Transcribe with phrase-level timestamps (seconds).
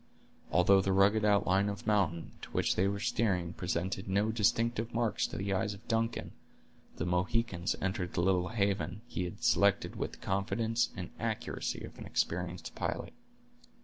[0.51, 5.27] Although the rugged outline of mountain, to which they were steering, presented no distinctive marks
[5.27, 6.31] to the eyes of Duncan,
[6.95, 11.99] the Mohican entered the little haven he had selected with the confidence and accuracy of
[11.99, 13.13] an experienced pilot.